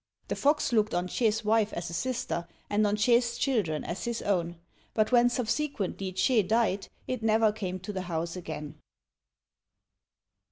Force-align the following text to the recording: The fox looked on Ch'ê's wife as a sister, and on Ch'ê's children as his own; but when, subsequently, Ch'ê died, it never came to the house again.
The 0.29 0.35
fox 0.35 0.73
looked 0.73 0.95
on 0.95 1.05
Ch'ê's 1.07 1.45
wife 1.45 1.71
as 1.73 1.91
a 1.91 1.93
sister, 1.93 2.47
and 2.71 2.87
on 2.87 2.95
Ch'ê's 2.95 3.37
children 3.37 3.83
as 3.83 4.05
his 4.05 4.23
own; 4.23 4.55
but 4.95 5.11
when, 5.11 5.29
subsequently, 5.29 6.11
Ch'ê 6.11 6.41
died, 6.47 6.87
it 7.07 7.21
never 7.21 7.51
came 7.51 7.77
to 7.81 7.93
the 7.93 8.01
house 8.01 8.35
again. 8.35 8.79